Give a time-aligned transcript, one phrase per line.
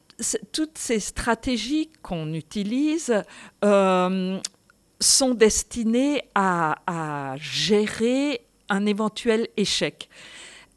[0.75, 3.13] ces stratégies qu'on utilise
[3.61, 10.09] sont destinées à, gérer un éventuel échec.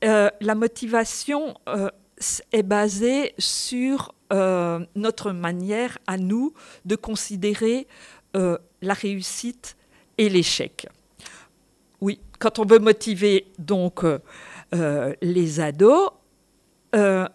[0.02, 1.54] La motivation
[2.52, 7.86] est basée sur euh, notre manière à nous de considérer
[8.36, 9.76] euh, la réussite
[10.18, 10.86] et l'échec.
[12.00, 16.10] Oui, quand on veut motiver donc euh, les ados,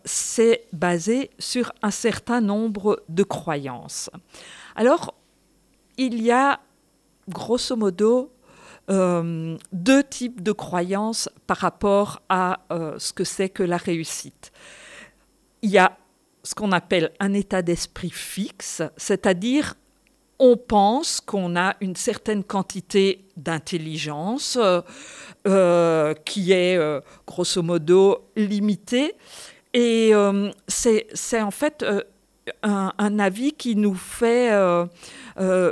[0.05, 4.07] c'est basé sur un certain nombre de croyances.
[4.75, 5.15] Alors,
[5.97, 6.59] il y a
[7.27, 8.31] grosso modo
[8.89, 14.53] euh, deux types de croyances par rapport à euh, ce que c'est que la réussite.
[15.61, 15.97] Il y a
[16.43, 19.73] ce qu'on appelle un état d'esprit fixe, c'est-à-dire
[20.39, 24.57] on pense qu'on a une certaine quantité d'intelligence
[25.47, 26.79] euh, qui est
[27.25, 29.15] grosso modo limitée.
[29.73, 30.13] Et
[30.67, 31.83] c'est en fait
[32.63, 34.51] un, avis qui nous fait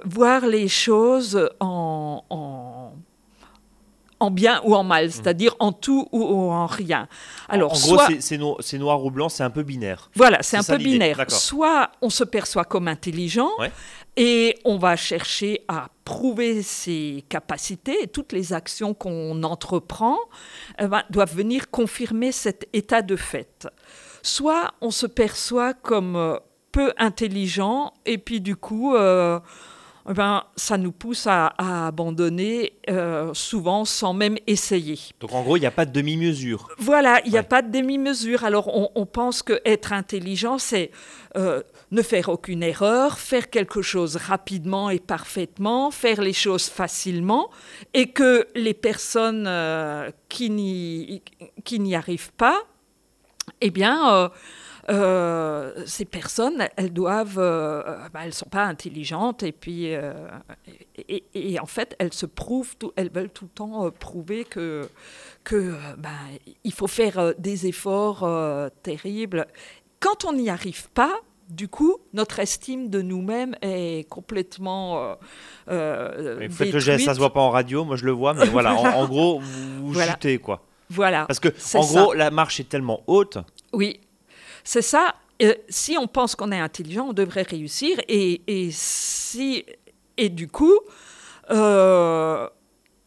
[0.03, 2.23] voir les choses en,
[4.25, 7.07] en bien ou en mal, c'est-à-dire en tout ou en rien.
[7.49, 10.09] Alors, en gros, soit- c'est- c'est no- c'est noir ou blanc, c'est un peu binaire.
[10.15, 11.23] voilà, c'est un peu binaire.
[11.29, 13.71] Soit on se perçoit comme intelligent Ouais.
[14.17, 20.17] et on va chercher à prouver ses capacités et toutes les actions qu'on entreprend
[20.79, 23.67] eh ben, doivent venir confirmer cet état de fait.
[24.21, 26.37] Soit on se perçoit comme euh,
[26.71, 29.39] peu intelligent et puis du coup, euh,
[30.09, 34.99] eh ben, ça nous pousse à, à abandonner euh, souvent sans même essayer.
[35.19, 36.69] Donc en gros, il n'y a pas de demi-mesure.
[36.77, 38.43] Voilà, il n'y a pas de demi-mesure.
[38.43, 40.91] Alors on, on pense que être intelligent, c'est
[41.37, 47.49] euh, ne faire aucune erreur, faire quelque chose rapidement et parfaitement, faire les choses facilement,
[47.93, 52.61] et que les personnes euh, qui n'y arrivent pas,
[53.61, 54.31] eh bien,
[54.89, 57.81] euh, ces personnes, elles doivent, euh,
[58.13, 60.13] bah, elles sont pas intelligentes et puis, euh,
[60.97, 64.43] et, et- et en fait, elles se prouvent, tout- elles veulent tout le temps prouver
[64.45, 64.87] que,
[65.43, 65.73] que
[66.63, 68.27] il faut faire des efforts
[68.83, 69.47] terribles.
[69.99, 71.13] Quand on n'y arrive pas,
[71.49, 75.15] du coup, notre estime de nous-mêmes est complètement
[75.69, 78.33] euh, Mais faites le geste, ça se voit pas en radio, moi je le vois,
[78.33, 80.13] mais voilà, en, en gros, vous, vous Voilà.
[80.13, 80.61] chutez quoi.
[80.89, 81.25] Voilà.
[81.25, 82.01] Parce que en ça.
[82.01, 83.37] gros, la marche est tellement haute.
[83.73, 83.99] Oui,
[84.65, 85.15] c'est ça.
[85.69, 87.97] Si on pense qu'on est intelligent, on devrait réussir.
[88.09, 89.65] Et, et si
[90.17, 90.77] et du coup,
[91.51, 92.47] euh,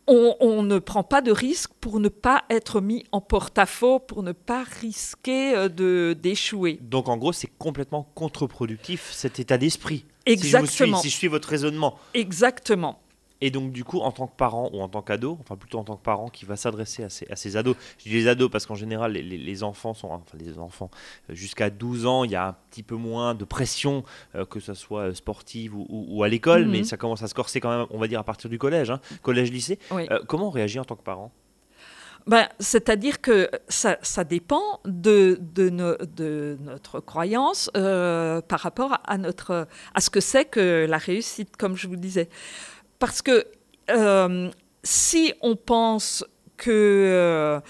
[0.06, 4.22] on, on ne prend pas de risque pour ne pas être mis en porte-à-faux, pour
[4.22, 6.78] ne pas risquer euh, de d'échouer.
[6.82, 10.04] Donc en gros, c'est complètement contre-productif cet état d'esprit.
[10.26, 10.99] Si je, suis, Exactement.
[10.99, 11.99] si je suis votre raisonnement.
[12.14, 13.00] Exactement.
[13.40, 15.85] Et donc, du coup, en tant que parent ou en tant qu'ado, enfin plutôt en
[15.85, 18.75] tant que parent qui va s'adresser à ces, ados, je dis les ados parce qu'en
[18.75, 20.90] général, les, enfants sont, enfin les enfants,
[21.31, 24.05] euh, jusqu'à 12 ans, il y a un petit peu moins de pression,
[24.35, 26.85] euh, que ce soit euh, sportive ou, à l'école, mais mhm.
[26.85, 29.00] ça commence à se corser quand même, on va dire, à partir du collège, hein,
[29.23, 29.79] collège-lycée.
[30.26, 31.31] comment on réagit en tant que parent?
[32.26, 39.69] Ben, C'est-à-dire que ça, ça dépend de, de, de, notre croyance par rapport à, notre,
[39.94, 42.29] à ce que c'est que la réussite, comme je vous disais.
[42.99, 43.47] Parce que
[43.91, 44.50] euh,
[44.83, 46.25] si on pense
[46.56, 47.61] que euh,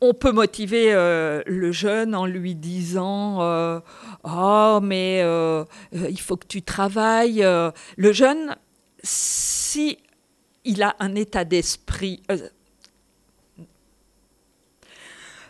[0.00, 3.38] on peut motiver euh, le jeune en lui disant
[4.24, 5.20] oh mais
[5.92, 7.46] il faut que tu travailles
[7.96, 8.56] le jeune
[9.02, 9.98] si
[10.64, 12.22] il a un état d'esprit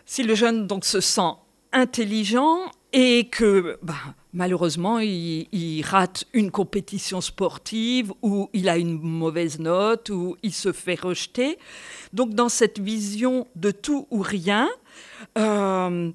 [0.05, 1.33] si le jeune donc se sent
[1.73, 2.59] intelligent
[2.93, 3.95] et que bah,
[4.33, 10.71] malheureusement il, rate une compétition sportive ou il a une mauvaise note ou il se
[10.71, 11.57] fait rejeter.
[12.13, 14.69] Donc dans cette vision de tout ou rien,
[15.37, 16.11] euh,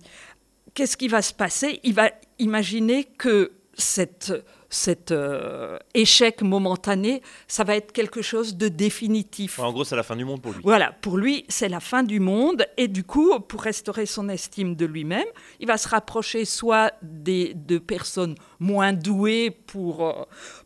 [0.74, 1.80] qu'est-ce qui va se passer?
[1.84, 4.32] Il va imaginer que cette
[4.72, 9.58] cet euh, échec momentané, ça va être quelque chose de définitif.
[9.58, 10.60] en gros, c'est la fin du monde pour lui.
[10.64, 12.64] Voilà, pour lui, c'est la fin du monde.
[12.78, 15.26] Et du coup, pour restaurer son estime de lui-même,
[15.60, 20.12] il va se rapprocher soit des, de personnes moins douées pour euh,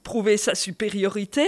[0.05, 1.47] prouver sa supériorité,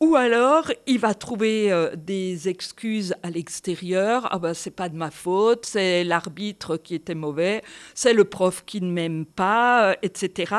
[0.00, 4.28] ou alors il va trouver euh, des excuses à l'extérieur.
[4.30, 7.62] Ah ben, c'est pas de ma faute, c'est l'arbitre qui était mauvais,
[7.94, 10.54] c'est le prof qui ne m'aime pas, etc.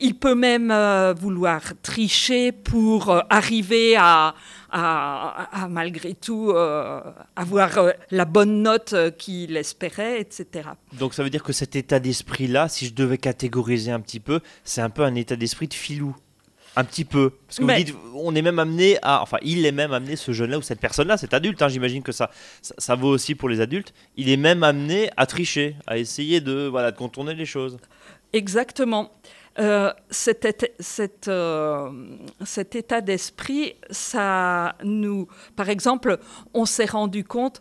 [0.00, 4.34] Il peut même euh, vouloir tricher pour euh, arriver à,
[5.68, 7.00] malgré tout euh,
[7.36, 10.70] avoir la bonne note qu'il espérait, etc.
[10.94, 14.40] Donc ça veut dire que cet état d'esprit-là, si je devais catégoriser un petit peu,
[14.64, 16.16] c'est un peu un état d'esprit de filou.
[16.76, 17.30] Un petit peu.
[17.46, 19.22] Parce que vous dites, on est même amené à.
[19.22, 22.12] Enfin, il est même amené, ce jeune-là ou cette personne-là, cet adulte, hein, j'imagine que
[22.12, 22.30] ça,
[22.62, 23.92] ça, vaut aussi pour les adultes.
[24.16, 27.78] Il est même amené à tricher, à essayer de, voilà, de contourner les choses.
[28.32, 29.10] Exactement.
[29.58, 30.46] Euh, cet,
[31.28, 31.90] euh,
[32.44, 35.26] cet, état d'esprit, ça nous,
[35.56, 36.18] par exemple,
[36.54, 37.60] on s'est rendu compte.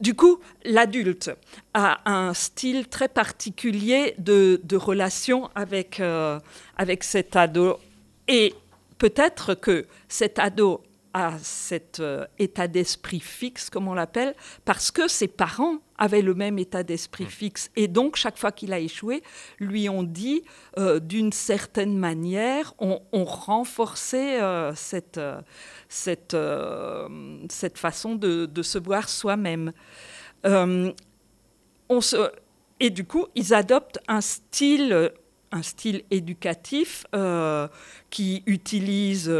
[0.00, 1.30] Du coup, l'adulte
[1.72, 6.40] a un style très particulier de, relation avec, euh,
[6.76, 7.78] avec cet ado.
[8.26, 8.54] Et
[8.98, 10.82] peut-être que cet ado
[11.12, 12.02] a cet
[12.38, 14.34] état d'esprit fixe, comme on l'appelle,
[14.64, 17.28] parce que ses parents avaient le même état d'esprit mmh.
[17.28, 17.70] fixe.
[17.76, 19.22] Et donc, chaque fois qu'il a échoué,
[19.60, 20.42] lui ont dit,
[20.78, 25.20] euh, d'une certaine manière, on, renforçait euh, cette,
[25.88, 26.36] cette,
[27.48, 29.72] cette façon de, de, se voir soi-même.
[30.44, 32.30] on se,
[32.80, 35.12] et du coup, ils adoptent un style,
[35.52, 37.04] un style éducatif
[38.10, 39.30] qui utilise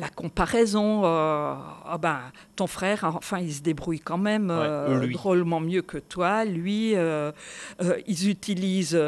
[0.00, 1.54] la comparaison, euh,
[1.84, 2.20] ah ben,
[2.56, 6.44] ton frère, enfin, il se débrouille quand même euh, drôlement mieux que toi.
[6.46, 7.32] Lui, euh,
[8.06, 8.98] ils utilisent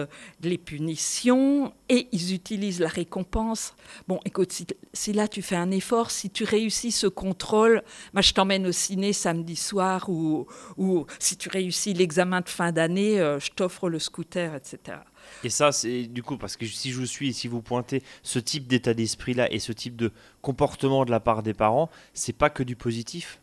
[0.42, 3.74] les punitions et ils utilisent la récompense.
[4.06, 4.52] Bon, écoute,
[4.92, 8.72] si, là tu fais un effort, si tu réussis ce contrôle, moi, je t'emmène au
[8.72, 10.46] ciné samedi soir ou,
[10.76, 14.98] ou si tu réussis l'examen de fin d'année, je t'offre le scooter, etc.
[15.44, 18.38] Et ça, c'est du coup, parce que si je vous suis, si vous pointez ce
[18.38, 22.50] type d'état d'esprit-là et ce type de comportement de la part des parents, c'est pas
[22.50, 23.40] que du positif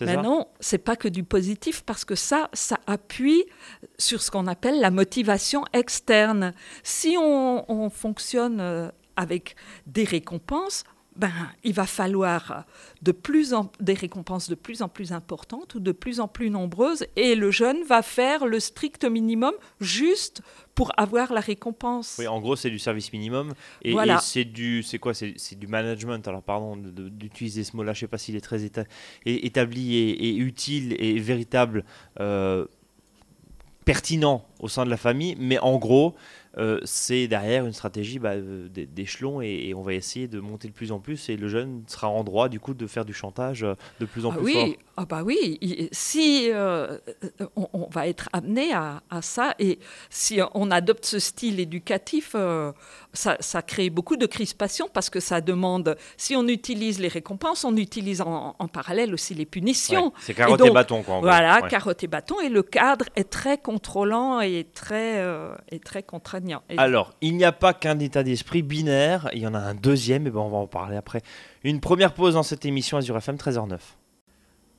[0.00, 3.44] mais non, c'est pas que du positif parce que ça, ça appuie
[3.98, 6.54] sur ce qu'on appelle la motivation externe.
[6.82, 10.84] Si on fonctionne euh, avec des récompenses,
[11.16, 11.30] ben,
[11.62, 12.64] il va falloir
[13.02, 16.50] de plus en, des récompenses de plus en plus importantes ou de plus en plus
[16.50, 20.42] nombreuses, et le jeune va faire le strict minimum juste
[20.74, 22.16] pour avoir la récompense.
[22.18, 23.52] Oui, en gros, c'est du service minimum,
[23.82, 26.26] et, c'est du, c'est quoi, c'est, du management.
[26.26, 28.64] Alors, pardon d'utiliser ce mot-là, je ne sais pas s'il est très
[29.26, 31.84] établi et, utile et véritable,
[32.20, 32.66] euh,
[33.84, 36.14] pertinent au sein de la famille, mais en gros,
[36.58, 40.74] euh, c'est derrière une stratégie bah, euh, d'échelon et, on va essayer de monter de
[40.74, 43.62] plus en plus et le jeune sera en droit du coup de faire du chantage
[43.62, 44.68] euh, de plus en ah plus oui, fort.
[44.96, 45.58] Ah bah oui,
[45.92, 46.50] si
[47.56, 49.78] on, va être amené à, ça et
[50.10, 52.36] si on adopte ce style éducatif,
[53.12, 57.76] ça, crée beaucoup de crispation parce que ça demande, si on utilise les récompenses, on
[57.76, 60.12] utilise en, parallèle aussi les punitions.
[60.20, 61.20] c'est carotte et, bâton quoi.
[61.20, 65.24] voilà, carotte et bâton et le cadre est très contrôlant et très,
[65.70, 66.62] et très contraignant.
[66.76, 70.26] Alors, il n'y a pas qu'un état d'esprit binaire, il y en a un deuxième,
[70.26, 71.22] et ben on va en parler après.
[71.64, 73.78] Une première pause dans cette émission Azure FM 13h09.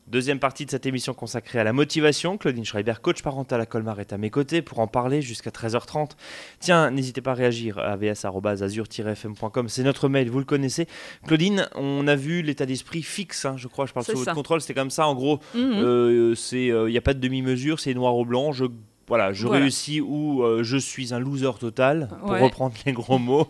[0.07, 2.37] Deuxième partie de cette émission consacrée à la motivation.
[2.37, 6.11] Claudine Schreiber, coach parental à Colmar, est à mes côtés pour en parler jusqu'à 13h30.
[6.59, 10.87] Tiens, n'hésitez pas à réagir à avs.azur-fm.com, c'est notre mail, vous le connaissez.
[11.25, 14.59] Claudine, on a vu l'état d'esprit fixe, hein, je crois, je parle sur votre contrôle,
[14.59, 15.07] c'était comme ça.
[15.07, 15.73] En gros, il mhm.
[15.83, 18.51] euh, n'y euh, a pas de demi-mesure, c'est noir ou blanc.
[18.51, 18.65] Je
[19.07, 23.47] voilà, je réussis ou euh, je suis un loser total, pour reprendre les gros mots,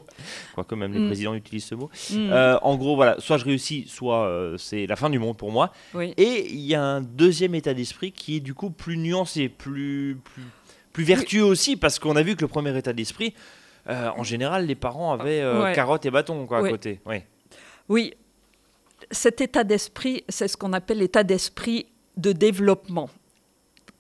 [0.56, 1.08] quoique même les mm.
[1.08, 1.90] présidents utilisent ce mot.
[2.12, 2.32] Mm.
[2.32, 5.52] Euh, en gros, voilà, soit je réussis, soit euh, c'est la fin du monde pour
[5.52, 5.72] moi.
[6.18, 10.18] Et il y a un deuxième état d'esprit qui est du coup plus nuancé, plus,
[10.24, 10.44] plus,
[10.92, 13.34] plus vertueux aussi, parce qu'on a vu que le premier état d'esprit,
[13.88, 17.00] en général, les parents avaient carottes et bâtons quoi, à côté.
[17.90, 18.14] Oui,
[19.12, 23.10] cet état d'esprit, c'est ce qu'on appelle l'état d'esprit de développement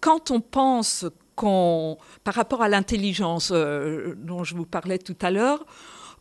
[0.03, 5.65] quand on pense par rapport à l'intelligence euh, dont je vous parlais tout à l'heure,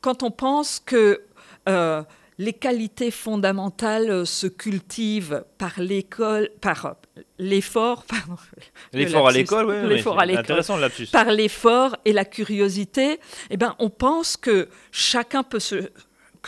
[0.00, 1.22] quand on pense que
[1.68, 2.02] euh,
[2.38, 6.96] les qualités fondamentales se cultivent par l'école, par
[7.38, 8.04] l'effort,
[8.92, 10.62] l'effort à l'école, oui, l'effort à l'école,
[11.12, 15.90] par l'effort et la curiosité, eh ben, on pense que chacun peut se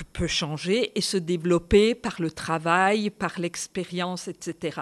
[0.02, 4.80] peut changer et se développer par le travail, par l'expérience, etc.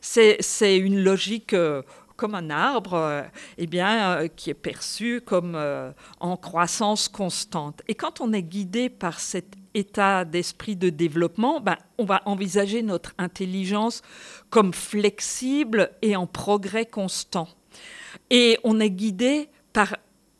[0.00, 1.82] C'est une logique euh,
[2.22, 3.22] comme un arbre, euh,
[3.58, 7.82] eh bien, euh, qui est perçu comme euh, en croissance constante.
[7.88, 12.82] Et quand on est guidé par cet état d'esprit de développement, ben, on va envisager
[12.82, 14.02] notre intelligence
[14.50, 17.48] comme flexible et en progrès constant.
[18.30, 19.96] Et on est guidé par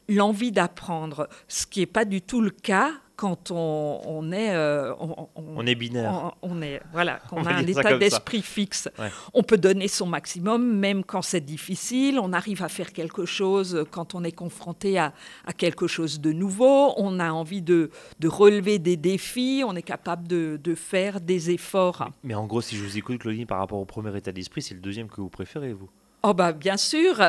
[0.08, 4.92] l'envie d'apprendre, ce qui n'est pas du tout le cas quand on, est euh,
[5.36, 6.34] on, est binaire.
[6.42, 8.88] on, est voilà qu'on a un état d'esprit fixe.
[9.32, 12.18] On peut donner son maximum même quand c'est difficile.
[12.18, 15.12] On arrive à faire quelque chose quand on est confronté à,
[15.56, 16.94] quelque chose de nouveau.
[16.96, 17.90] On a envie de,
[18.24, 19.62] relever des défis.
[19.64, 22.10] On est capable de, faire des efforts.
[22.24, 24.74] Mais en gros si je vous écoute Claudine par rapport au premier état d'esprit c'est
[24.74, 25.88] le deuxième que vous préférez vous?
[26.24, 27.20] Oh bah bien sûr,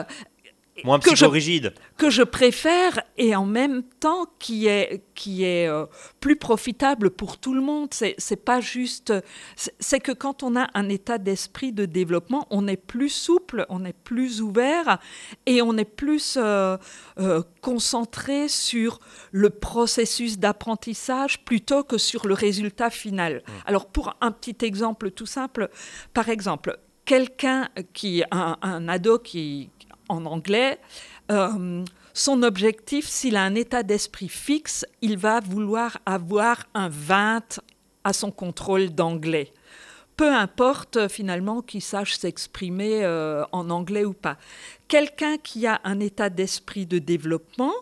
[0.83, 1.73] Moins psychorigide.
[1.97, 5.85] Que je préfère et en même temps qui est, qui est euh,
[6.19, 7.89] plus profitable pour tout le monde.
[7.93, 9.13] C'est pas juste.
[9.55, 13.85] C'est que quand on a un état d'esprit de développement, on est plus souple, on
[13.85, 14.99] est plus ouvert
[15.45, 16.77] et on est plus euh,
[17.19, 18.99] euh, concentré sur
[19.31, 23.43] le processus d'apprentissage plutôt que sur le résultat final.
[23.45, 23.51] Mmh.
[23.67, 25.69] Alors, pour un petit exemple tout simple,
[26.13, 29.69] par exemple, quelqu'un qui, un, un ado qui,
[30.09, 30.79] en anglais.
[31.31, 31.83] Euh,
[32.13, 37.59] son objectif, s'il a un état d'esprit fixe, il va vouloir avoir un 20
[38.03, 39.51] à son contrôle d'anglais.
[40.15, 44.37] Peu importe finalement qu'il sache s'exprimer euh, en anglais ou pas.
[44.87, 47.73] Quelqu'un qui a un état d'esprit de développement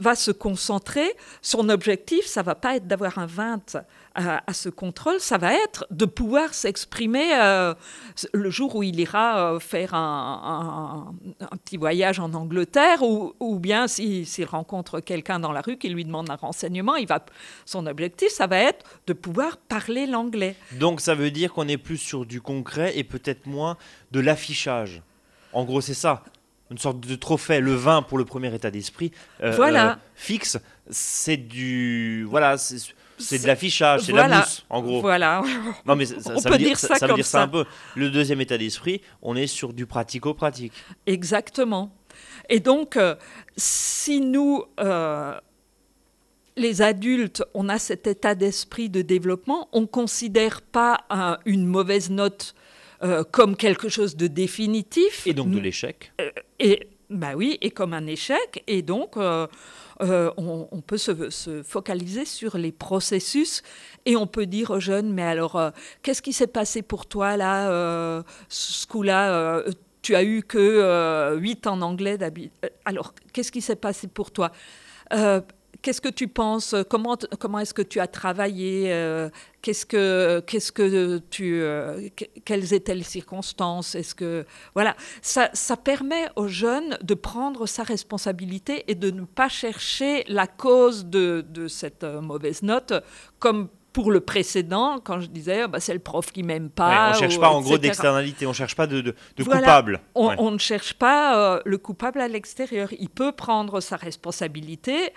[0.00, 3.76] va se concentrer, son objectif, ça va pas être d'avoir un 20
[4.14, 7.74] à, ce contrôle, ça va être de pouvoir s'exprimer euh,
[8.32, 11.12] le jour où il ira euh, faire un,
[11.64, 16.30] petit voyage en Angleterre ou, bien s'il rencontre quelqu'un dans la rue qui lui demande
[16.30, 17.24] un renseignement, il va,
[17.64, 20.54] son objectif, ça va être de pouvoir parler l'anglais.
[20.78, 23.76] Donc ça veut dire qu'on est plus sur du concret et peut-être moins
[24.12, 25.02] de l'affichage.
[25.52, 26.22] En gros, c'est ça
[26.70, 29.98] une sorte de trophée, le vin pour le premier état d'esprit euh, voilà.
[30.14, 30.58] fixe,
[30.90, 35.00] c'est du voilà, c'est de l'affichage, c'est de la mousse, en gros.
[35.00, 35.42] Voilà.
[35.86, 37.42] Non, mais ça, veut dire, ça, veut dire ça.
[37.42, 37.64] un peu.
[37.94, 40.72] Le deuxième état d'esprit, on est sur du pratico-pratique.
[41.06, 41.92] Exactement.
[42.48, 43.14] Et donc, euh,
[43.56, 45.38] si nous, euh,
[46.56, 51.04] les adultes, on a cet état d'esprit de développement, on ne considère pas
[51.44, 52.54] une mauvaise note
[53.04, 55.26] euh, comme quelque chose de définitif.
[55.26, 56.12] Et donc de l'échec.
[56.58, 58.64] et bah oui, et comme un échec.
[58.66, 59.16] Et donc,
[60.02, 63.62] euh, on, peut se, focaliser sur les processus
[64.06, 65.70] et on peut dire aux jeunes, mais alors, euh,
[66.02, 69.62] qu'est-ce qui s'est passé pour toi là, euh, ce coup-là
[70.02, 72.18] Tu as eu que 8 en anglais
[72.84, 74.50] Alors, qu'est-ce qui s'est passé pour toi?
[75.84, 78.88] Qu'est-ce que tu penses Comment, comment est-ce que tu as travaillé
[79.60, 81.62] Qu'est-ce que, qu'est-ce que tu,
[82.46, 87.82] quelles étaient les circonstances Est-ce que voilà, ça, ça permet aux jeunes de prendre sa
[87.82, 92.94] responsabilité et de ne pas chercher la cause de, de cette mauvaise note
[93.38, 97.10] comme pour le précédent, quand je disais ah, bah, c'est le prof qui m'aime pas.
[97.10, 100.00] on ne cherche pas en gros d'externalité, on ne cherche pas de, de, coupable.
[100.16, 102.88] On, ne cherche pas euh, le coupable à l'extérieur.
[102.98, 105.12] Il peut prendre sa responsabilité,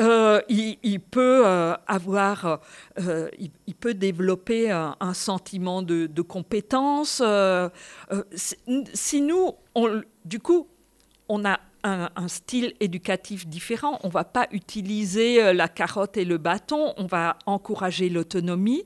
[0.00, 2.60] euh, il, peut euh, avoir,
[2.96, 7.22] il, peut développer un, sentiment de, compétence.
[8.34, 10.68] si nous, on, du coup,
[11.28, 13.98] on a un, style éducatif différent.
[14.02, 18.84] On ne va pas utiliser euh, la carotte et le bâton, on va encourager l'autonomie,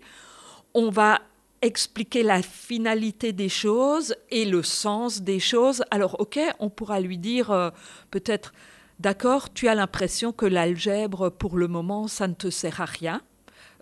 [0.74, 1.20] on va
[1.62, 5.82] expliquer la finalité des choses et le sens des choses.
[5.90, 7.70] Alors, ok, on pourra lui dire euh,
[8.10, 8.52] peut-être,
[8.98, 13.20] d'accord, tu as l'impression que l'algèbre, pour le moment, ça ne te sert à rien.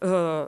[0.04, 0.46] Euh,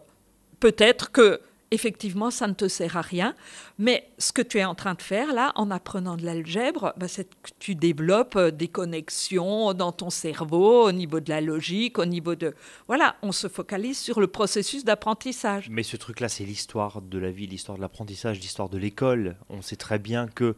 [0.61, 3.35] peut-être que effectivement, ça ne te sert à rien.
[3.79, 7.09] Mais ce que tu es en train de faire là, en apprenant de l'algèbre, bah,
[7.09, 11.99] c'est que tu développes euh, des connexions dans ton cerveau, au niveau de la logique,
[11.99, 12.55] au niveau de...
[12.87, 15.69] Voilà, on se focalise sur le processus d'apprentissage.
[15.71, 19.37] Mais ce truc-là, c'est l'histoire de la vie, l'histoire de l'apprentissage, l'histoire de l'école.
[19.49, 20.57] On sait très bien que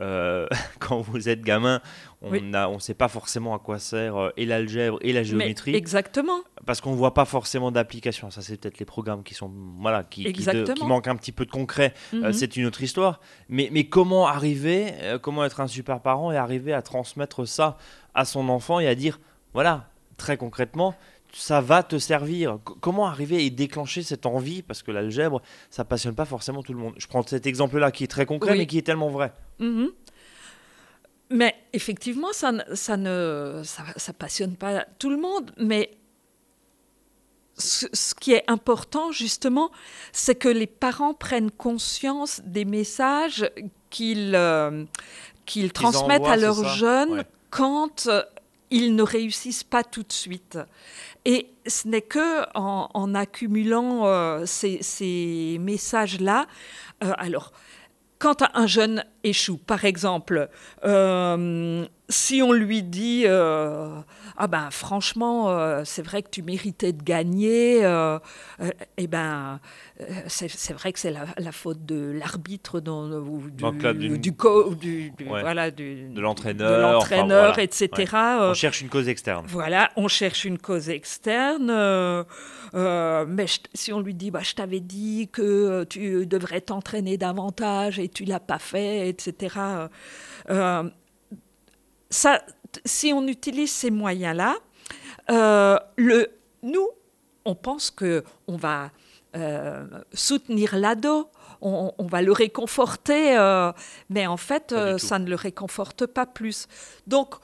[0.00, 0.46] euh,
[0.78, 1.80] quand vous êtes gamin,
[2.22, 5.74] on ne on sait pas forcément à quoi sert euh, et l'algèbre et la géométrie.
[5.74, 6.40] exactement.
[6.66, 8.30] Parce qu'on ne voit pas forcément d'application.
[8.30, 11.50] Ça, c'est peut-être les programmes qui sont voilà, qui, qui, manquent un petit peu de
[11.50, 11.94] concret.
[12.14, 12.32] Euh, mhm.
[12.32, 13.20] c'est une autre histoire.
[13.48, 14.92] Mais, mais comment arriver,
[15.22, 17.76] comment être un super parent et arriver à transmettre ça
[18.14, 19.20] à son enfant et à dire,
[19.54, 20.94] voilà, très concrètement,
[21.32, 22.58] ça va te servir.
[22.80, 24.62] comment arriver et déclencher cette envie?
[24.62, 26.94] Parce que l'algèbre, ça passionne pas forcément tout le monde.
[26.96, 29.32] Je prends cet exemple-là qui est très concret, mais qui est tellement vrai.
[29.58, 29.90] Mhm.
[31.30, 35.52] Mais effectivement, ça, ça ne ça, passionne pas tout le monde.
[35.58, 35.96] Mais
[37.56, 39.70] ce, qui est important, justement,
[40.12, 43.48] c'est que les parents prennent conscience des messages
[43.90, 44.84] qu'ils euh,
[45.46, 48.22] qu'ils transmettent à leurs jeunes quand euh,
[48.70, 50.58] ils ne réussissent pas tout de suite.
[51.24, 56.46] Et ce n'est que en, accumulant euh, ces, messages-là.
[57.02, 57.52] Euh, alors,
[58.18, 60.48] quand un jeune échoue, par exemple,
[60.84, 67.78] euh, si on lui dit ah ben franchement c'est vrai que tu méritais de gagner,
[68.96, 69.60] eh ben
[70.26, 77.90] c'est vrai que c'est la, faute de l'arbitre ou du, du, voilà, de l'entraîneur, etc.
[78.40, 79.46] On cherche une cause externe.
[79.48, 81.70] Voilà, on cherche une cause externe.
[81.70, 82.24] Euh,
[82.74, 87.98] euh, mais si on lui dit, bah, je t'avais dit que tu devrais t'entraîner davantage
[87.98, 89.56] et tu l'as pas fait, etc.
[92.10, 92.42] Euh, ça,
[92.84, 94.56] si on utilise ces moyens-là,
[95.96, 96.26] le,
[96.62, 96.88] nous,
[97.44, 98.90] on pense que on va
[99.36, 101.28] euh, soutenir l'ado,
[101.62, 103.70] on, va le réconforter, euh,
[104.08, 106.66] mais en fait, euh, ça ne le réconforte pas plus.
[107.06, 107.34] Donc,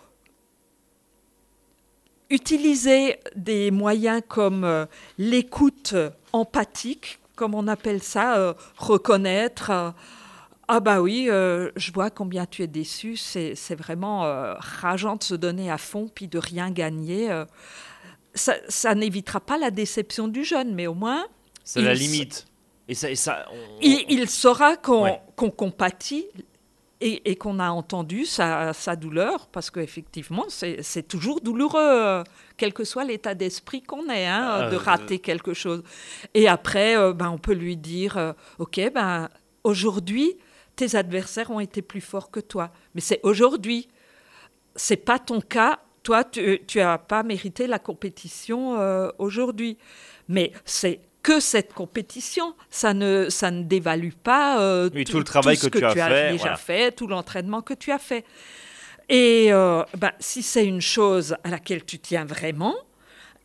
[2.29, 4.87] utiliser des moyens comme
[5.19, 5.95] l'écoute
[6.33, 9.95] empathique, comme on appelle ça, reconnaître.
[10.69, 14.23] Ah bah oui, je vois combien tu es déçu, c'est vraiment
[14.59, 17.31] rageant de se donner à fond puis de rien gagner.
[18.35, 21.27] ça, ça n'évitera pas la déception du jeune, mais au moins
[21.65, 22.47] c'est la limite.
[22.89, 23.47] Et ça, et ça
[23.83, 26.27] il, saura qu'on compatit
[27.01, 32.23] et, qu'on a entendu sa, douleur, parce qu'effectivement, c'est toujours douloureux,
[32.57, 35.83] quel que soit l'état d'esprit qu'on ait, hein, ah, de rater quelque chose.
[36.35, 39.29] Et après, euh, ben, on peut lui dire, euh, OK, ben,
[39.65, 40.37] aujourd'hui,
[40.77, 42.71] tes adversaires ont été plus forts que toi.
[42.95, 43.89] Mais c'est aujourd'hui.
[44.75, 45.81] C'est pas ton cas.
[46.03, 49.79] Toi, tu n'as pas mérité la compétition euh, aujourd'hui.
[50.29, 52.55] Mais c'est que cette compétition.
[52.71, 56.55] Ça ne, ça ne dévalue pas euh, tout, le travail que, tu as, fait, déjà
[56.55, 58.25] fait, tout l'entraînement que tu as fait.
[59.09, 62.77] Et euh, ben, si c'est une chose à laquelle tu tiens vraiment,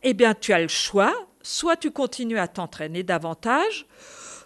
[0.04, 1.12] eh bien, tu as le choix.
[1.42, 3.86] Soit tu continues à t'entraîner davantage,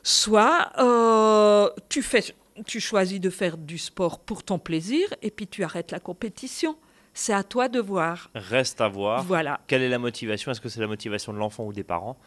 [0.02, 2.24] soit euh, tu, fais,
[2.64, 6.76] tu choisis de faire du sport pour ton plaisir et puis tu arrêtes la compétition.
[7.14, 8.30] C'est à toi de voir.
[8.34, 9.22] Reste à voir.
[9.24, 9.60] Voilà.
[9.66, 10.52] Quelle est la motivation?
[10.52, 12.18] Est-ce que c'est la motivation de l'enfant ou des parents?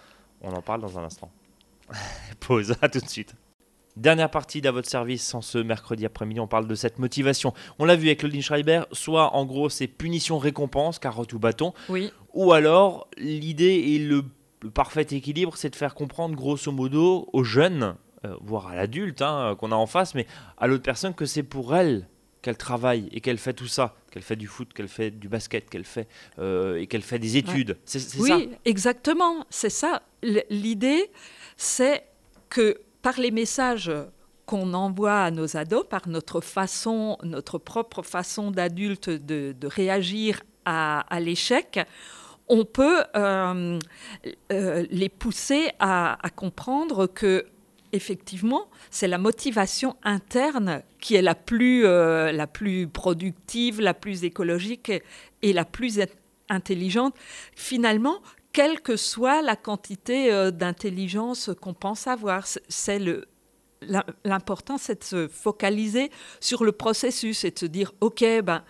[0.42, 1.32] On en parle dans un instant.
[2.40, 3.36] Pause, à tout de suite.
[3.96, 7.54] Dernière partie d'à votre service en ce mercredi après-midi, on parle de cette motivation.
[7.80, 12.14] On l'a vu avec Claudine Schreiber, soit en gros c'est punition-récompense, carotte ou bâton, oui.
[12.34, 14.24] ou alors l'idée et le,
[14.74, 19.56] parfait équilibre, c'est de faire comprendre grosso modo aux jeunes, euh, voire à l'adulte hein,
[19.60, 20.28] qu'on a en face, mais
[20.58, 22.08] à l'autre personne que c'est pour elle
[22.42, 25.70] qu'elle travaille et qu'elle fait tout ça, qu'elle fait du foot, qu'elle fait du basket,
[25.70, 26.08] qu'elle fait
[26.40, 27.78] euh, et qu'elle fait des études.
[27.86, 28.38] C'est oui, ça.
[28.66, 29.46] Exactement.
[29.50, 30.04] C'est ça.
[30.50, 31.12] L'idée,
[31.58, 32.06] c'est
[32.50, 33.92] que par les messages
[34.46, 41.20] qu'on envoie à nos ados, par notre façon, notre propre façon d'adulte de, réagir à,
[41.20, 41.80] l'échec,
[42.48, 43.80] on peut euh,
[44.52, 47.46] euh, les pousser à, à comprendre que
[47.94, 54.24] effectivement, c'est la motivation interne qui est la plus, euh, la plus productive, la plus
[54.24, 54.92] écologique
[55.42, 56.00] et, la plus
[56.50, 57.16] intelligente.
[57.56, 58.22] Finalement,
[58.54, 63.28] quelle que soit la quantité euh, d'intelligence qu'on pense avoir, c'est le
[64.26, 68.64] l'important, c'est de se focaliser sur le processus et de se dire, OK, ben,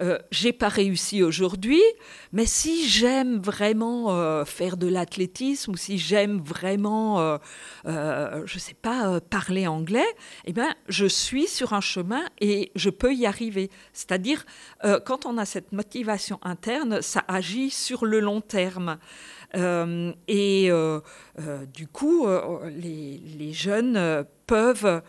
[0.00, 1.82] euh, j'ai pas réussi aujourd'hui,
[2.32, 7.38] mais si j'aime vraiment euh, faire de l'athlétisme ou si j'aime vraiment, euh,
[7.86, 10.06] euh je sais pas, parler anglais,
[10.44, 13.70] eh ben, je suis sur un chemin et je peux y arriver.
[13.92, 14.44] C'est-à-dire,
[15.04, 18.98] quand on a cette motivation interne, ça agit sur le long terme.
[19.54, 21.00] Euh, et euh,
[21.40, 22.26] euh, du coup,
[22.66, 25.02] les, jeunes peuvent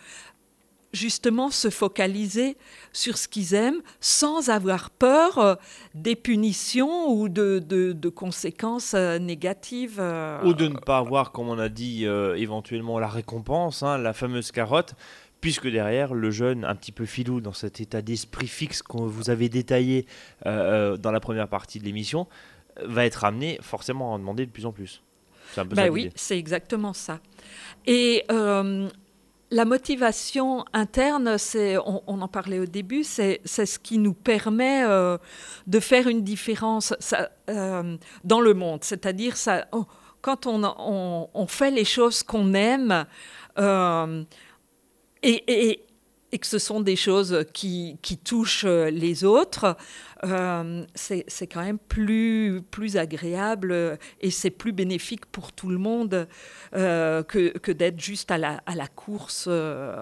[0.93, 2.55] justement se focaliser
[2.93, 5.57] sur ce qu'ils aiment sans avoir peur
[5.93, 10.01] des punitions ou de, conséquences négatives.
[10.43, 14.51] Ou de ne pas avoir, comme on a dit, éventuellement la récompense, hein, la fameuse
[14.51, 14.93] carotte
[15.39, 19.29] puisque derrière, le jeune, un petit peu filou dans cet état d'esprit fixe que vous
[19.29, 20.07] avez détaillé
[20.45, 22.27] dans la première partie de l'émission,
[22.83, 25.01] va être amené forcément à en demander de plus en plus.
[25.53, 27.19] C'est un peu bah oui, c'est exactement ça.
[27.85, 28.89] Et euh,
[29.51, 35.17] la motivation interne, c'est, on, en parlait au début, c'est, ce qui nous permet euh,
[35.67, 38.83] de faire une différence ça, euh, dans le monde.
[38.83, 39.85] C'est-à-dire, ça, oh,
[40.21, 43.05] quand on, on, fait les choses qu'on aime,
[45.23, 45.86] et, et,
[46.37, 49.75] et, que ce sont des choses qui, touchent les autres,
[50.23, 56.27] euh, c'est quand même plus, plus agréable et c'est plus bénéfique pour tout le monde
[56.75, 60.01] euh, que, que d'être juste à la, à la course, euh,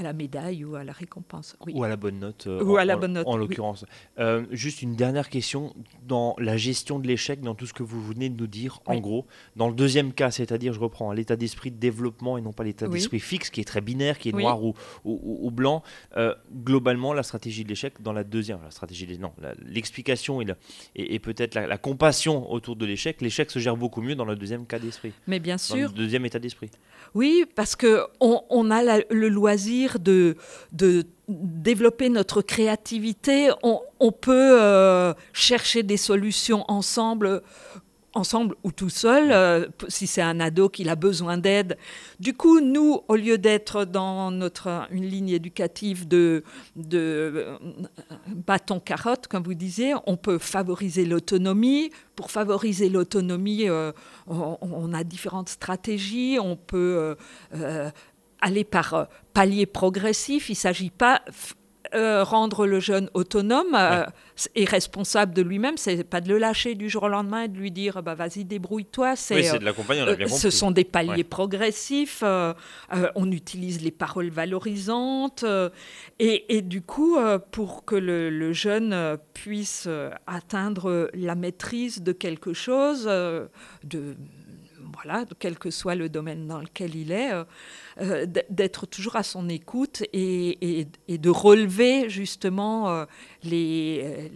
[0.00, 1.56] à la médaille ou à la récompense.
[1.72, 2.46] Ou à la bonne note.
[2.46, 3.26] Euh, ou en, à la bonne note.
[3.26, 3.84] En, l'occurrence.
[4.18, 5.74] Euh, juste une dernière question
[6.06, 8.98] dans la gestion de l'échec, dans tout ce que vous venez de nous dire, en
[8.98, 9.26] gros.
[9.56, 12.88] Dans le deuxième cas, c'est-à-dire, je reprends, l'état d'esprit de développement et non pas l'état
[12.88, 15.82] d'esprit fixe, qui est très binaire, qui est noir ou, ou, blanc.
[16.16, 16.34] Euh,
[16.64, 19.32] globalement, la stratégie de l'échec, dans la deuxième, la stratégie non,
[19.66, 20.46] l'explication et,
[20.94, 24.66] et, peut-être la, compassion autour de l'échec, l'échec se gère beaucoup mieux dans le deuxième
[24.66, 25.12] cas d'esprit.
[25.26, 25.90] Mais bien sûr.
[25.90, 26.70] Dans le deuxième état d'esprit.
[27.14, 30.36] Oui, parce que on, on a le loisir de,
[31.28, 33.50] développer notre créativité.
[33.62, 37.42] On, on peut euh, chercher des solutions ensemble
[38.14, 41.76] ensemble ou tout seul, euh, si c'est un ado qui a besoin d'aide.
[42.18, 46.42] Du coup, nous, au lieu d'être dans notre, une ligne éducative de,
[46.94, 47.56] euh,
[48.26, 51.90] bâton-carotte, comme vous disiez, on peut favoriser l'autonomie.
[52.16, 53.92] Pour favoriser l'autonomie, euh,
[54.26, 56.38] on, a différentes stratégies.
[56.40, 57.16] On peut
[58.40, 60.48] aller par paliers progressifs.
[60.48, 61.22] Il ne s'agit pas
[61.92, 64.04] euh, rendre le jeune autonome euh,
[64.54, 67.56] et responsable de lui-même, c'est pas de le lâcher du jour au lendemain et de
[67.56, 69.16] lui dire bah vas-y débrouille-toi.
[69.16, 72.22] C'est de l'accompagner, euh, Ce sont des paliers progressifs.
[72.22, 75.44] on utilise les paroles valorisantes
[76.20, 77.18] et, et, du coup
[77.50, 79.88] pour que le, le jeune puisse
[80.28, 84.16] atteindre la maîtrise de quelque chose, de
[85.02, 87.44] voilà, quel que soit le domaine dans lequel il est, euh,
[88.00, 93.04] euh, d'être toujours à son écoute et, de relever justement euh,
[93.42, 94.30] les,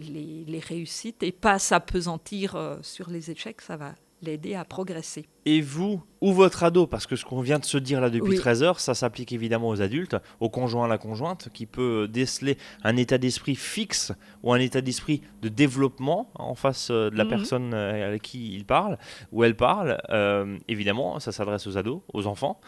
[0.47, 5.25] les, réussites et pas s'apesantir sur les échecs, ça va l'aider à progresser.
[5.45, 8.35] Et vous, ou votre ado, parce que ce qu'on vient de se dire là depuis
[8.35, 12.57] 13 heures, ça s'applique évidemment aux adultes, au conjoint, à la conjointe, qui peut déceler
[12.83, 14.11] un état d'esprit fixe
[14.41, 17.29] ou un état d'esprit de développement en face euh, de la mhm.
[17.29, 18.97] personne euh, avec qui il parle,
[19.31, 20.01] ou elle parle.
[20.09, 22.59] Euh, évidemment, ça s'adresse aux ados, aux enfants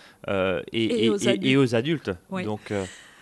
[0.72, 1.10] et,
[1.58, 2.12] aux adultes.
[2.32, 2.72] Donc,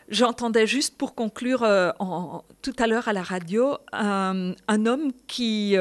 [0.08, 5.76] J'entendais juste pour conclure en, tout à l'heure à la radio un homme qui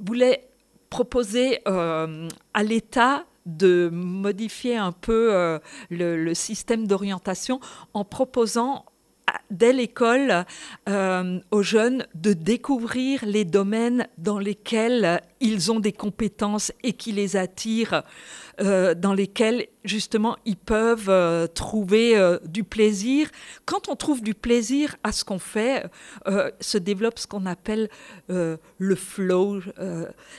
[0.00, 0.48] voulait
[0.90, 5.58] proposer euh, à l'État de modifier un peu euh,
[5.90, 7.60] le, système d'orientation
[7.94, 8.84] en proposant
[9.50, 10.44] dès l'école
[10.88, 17.12] euh, aux jeunes de découvrir les domaines dans lesquels ils ont des compétences et qui
[17.12, 18.02] les attirent,
[18.60, 23.28] dans lesquels justement, ils peuvent euh, trouver euh, du plaisir.
[23.64, 25.84] Quand on trouve du plaisir à ce qu'on fait,
[26.26, 27.88] euh, se développe ce qu'on appelle
[28.28, 29.60] le flow.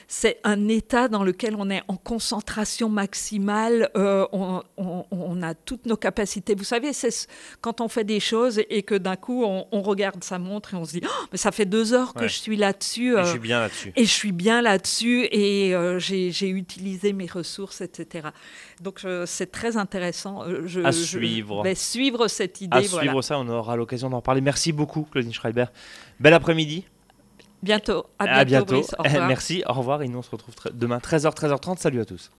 [0.07, 6.53] c'est un état dans lequel on est en concentration maximale, on, a toutes nos capacités.
[6.53, 7.27] Vous savez, c'est
[7.61, 10.85] quand on fait des choses et que d'un coup, on, regarde sa montre et on
[10.85, 13.17] se dit, oh, mais ça fait deux heures que je suis là-dessus.
[13.17, 13.93] et je suis bien là-dessus.
[13.95, 18.08] Et je suis bien là-dessus et j'ai utilisé mes ressources, etc.
[18.81, 20.43] Donc, c'est très intéressant.
[20.43, 21.63] Euh, je, à suivre.
[21.63, 22.77] vais suivre cette idée.
[22.77, 24.41] À suivre ça, on aura l'occasion d'en parler.
[24.41, 25.65] Merci beaucoup, Claudine Schreiber.
[26.19, 26.85] Bel après-midi.
[27.61, 28.05] Bientôt.
[28.19, 28.83] À bientôt.
[28.99, 29.27] À bientôt.
[29.27, 29.63] Merci.
[29.67, 30.01] Au revoir.
[30.01, 31.77] Et nous, on se retrouve demain 13h, 13h30.
[31.77, 32.27] Salut à tous.